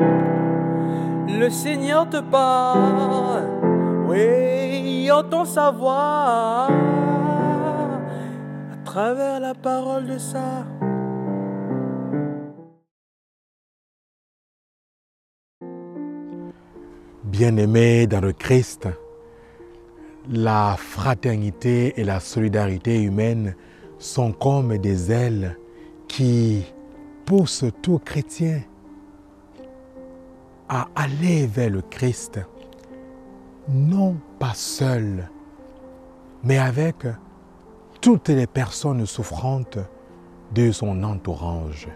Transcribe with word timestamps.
Le 0.00 1.48
Seigneur 1.48 2.08
te 2.08 2.20
parle, 2.20 3.44
oui, 4.08 5.10
entend 5.10 5.44
sa 5.44 5.70
voix 5.70 6.68
à 8.72 8.76
travers 8.84 9.40
la 9.40 9.54
parole 9.54 10.06
de 10.06 10.18
ça. 10.18 10.66
Bien-aimés 17.24 18.06
dans 18.06 18.20
le 18.20 18.32
Christ, 18.32 18.88
la 20.28 20.76
fraternité 20.76 21.98
et 22.00 22.04
la 22.04 22.20
solidarité 22.20 23.02
humaine 23.02 23.54
sont 23.98 24.32
comme 24.32 24.76
des 24.78 25.10
ailes 25.10 25.56
qui 26.08 26.64
poussent 27.24 27.64
tout 27.82 27.98
chrétien 27.98 28.60
à 30.70 30.86
aller 30.94 31.48
vers 31.48 31.68
le 31.68 31.82
Christ, 31.82 32.38
non 33.68 34.16
pas 34.38 34.54
seul, 34.54 35.28
mais 36.44 36.58
avec 36.58 37.06
toutes 38.00 38.28
les 38.28 38.46
personnes 38.46 39.04
souffrantes 39.04 39.78
de 40.54 40.70
son 40.70 41.02
entourage. 41.02 41.88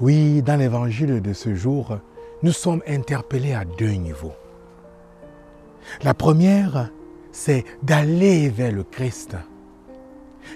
Oui, 0.00 0.40
dans 0.40 0.56
l'évangile 0.56 1.20
de 1.20 1.32
ce 1.32 1.54
jour, 1.54 1.98
nous 2.44 2.52
sommes 2.52 2.82
interpellés 2.86 3.54
à 3.54 3.64
deux 3.64 3.90
niveaux. 3.90 4.34
La 6.04 6.14
première, 6.14 6.90
c'est 7.32 7.64
d'aller 7.82 8.50
vers 8.50 8.72
le 8.72 8.84
Christ 8.84 9.36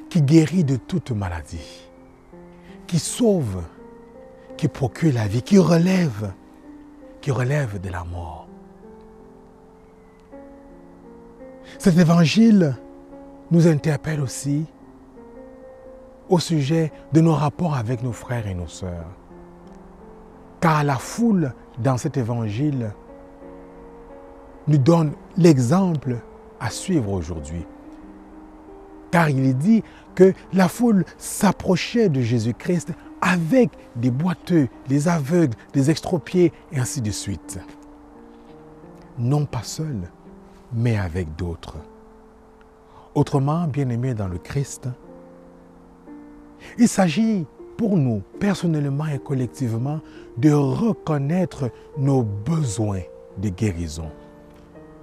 qui 0.08 0.22
guérit 0.22 0.62
de 0.62 0.76
toute 0.76 1.10
maladie, 1.10 1.88
qui 2.86 3.00
sauve, 3.00 3.64
qui 4.56 4.68
procure 4.68 5.14
la 5.14 5.26
vie, 5.26 5.42
qui 5.42 5.58
relève, 5.58 6.32
relève 7.30 7.80
de 7.80 7.88
la 7.88 8.04
mort. 8.04 8.46
Cet 11.78 11.98
évangile 11.98 12.76
nous 13.50 13.68
interpelle 13.68 14.20
aussi 14.20 14.66
au 16.28 16.38
sujet 16.38 16.92
de 17.12 17.20
nos 17.20 17.34
rapports 17.34 17.76
avec 17.76 18.02
nos 18.02 18.12
frères 18.12 18.46
et 18.46 18.54
nos 18.54 18.66
sœurs. 18.66 19.10
Car 20.60 20.84
la 20.84 20.96
foule 20.96 21.52
dans 21.78 21.96
cet 21.96 22.16
évangile 22.16 22.92
nous 24.66 24.78
donne 24.78 25.12
l'exemple 25.36 26.16
à 26.58 26.70
suivre 26.70 27.12
aujourd'hui. 27.12 27.64
Car 29.10 29.30
il 29.30 29.44
est 29.46 29.54
dit 29.54 29.82
que 30.14 30.32
la 30.52 30.68
foule 30.68 31.04
s'approchait 31.18 32.08
de 32.08 32.20
Jésus-Christ 32.20 32.92
avec 33.26 33.70
des 33.96 34.10
boiteux, 34.10 34.68
des 34.88 35.08
aveugles, 35.08 35.56
des 35.72 35.90
extropiés 35.90 36.52
et 36.70 36.78
ainsi 36.78 37.00
de 37.00 37.10
suite. 37.10 37.58
Non 39.18 39.46
pas 39.46 39.64
seul, 39.64 40.10
mais 40.72 40.96
avec 40.96 41.34
d'autres. 41.34 41.76
Autrement, 43.14 43.66
bien 43.66 43.88
aimés 43.88 44.14
dans 44.14 44.28
le 44.28 44.38
Christ, 44.38 44.88
il 46.78 46.88
s'agit 46.88 47.46
pour 47.76 47.96
nous, 47.96 48.22
personnellement 48.38 49.06
et 49.06 49.18
collectivement, 49.18 50.00
de 50.36 50.52
reconnaître 50.52 51.70
nos 51.98 52.22
besoins 52.22 53.02
de 53.38 53.48
guérison. 53.48 54.10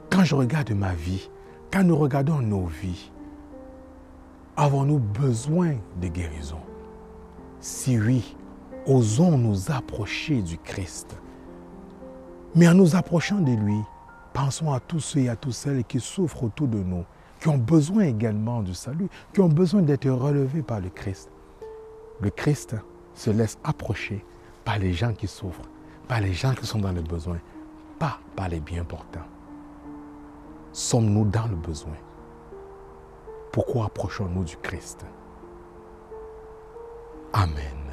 Quand 0.10 0.24
je 0.24 0.36
regarde 0.36 0.72
ma 0.72 0.94
vie, 0.94 1.30
quand 1.72 1.84
nous 1.84 1.98
regardons 1.98 2.40
nos 2.40 2.66
vies, 2.66 3.12
avons-nous 4.56 5.00
besoin 5.00 5.76
de 6.02 6.08
guérison? 6.08 6.60
Si 7.64 7.98
oui, 7.98 8.36
osons 8.86 9.38
nous 9.38 9.72
approcher 9.72 10.42
du 10.42 10.58
Christ. 10.58 11.16
Mais 12.56 12.68
en 12.68 12.74
nous 12.74 12.98
approchant 12.98 13.40
de 13.40 13.54
lui, 13.54 13.80
pensons 14.34 14.74
à 14.74 14.82
tous 14.82 15.00
ceux 15.00 15.22
et 15.22 15.30
à 15.30 15.38
toutes 15.38 15.54
celles 15.54 15.86
qui 15.86 16.02
souffrent 16.02 16.44
autour 16.44 16.68
de 16.68 16.80
nous, 16.80 17.06
qui 17.40 17.48
ont 17.48 17.58
besoin 17.58 18.04
également 18.04 18.62
du 18.62 18.74
salut, 18.74 19.08
qui 19.34 19.40
ont 19.40 19.48
besoin 19.48 19.82
d'être 19.82 20.10
relevés 20.10 20.62
par 20.62 20.82
le 20.82 20.90
Christ. 20.90 21.30
Le 22.20 22.30
Christ 22.32 22.76
se 23.16 23.30
laisse 23.30 23.58
approcher 23.64 24.26
par 24.66 24.78
les 24.78 24.92
gens 24.92 25.14
qui 25.14 25.28
souffrent, 25.28 25.70
par 26.10 26.20
les 26.20 26.34
gens 26.34 26.54
qui 26.56 26.66
sont 26.66 26.80
dans 26.80 26.92
le 26.92 27.02
besoin, 27.02 27.38
pas 27.98 28.20
par 28.36 28.50
les 28.50 28.60
bien 28.60 28.84
portants. 28.84 29.22
Sommes-nous 30.74 31.30
dans 31.30 31.48
le 31.48 31.56
besoin? 31.56 31.96
Pourquoi 33.54 33.86
approchons-nous 33.86 34.44
du 34.44 34.58
Christ? 34.58 35.06
Amén. 37.34 37.93